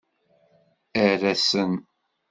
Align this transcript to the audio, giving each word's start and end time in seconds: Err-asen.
Err-asen. 1.03 1.71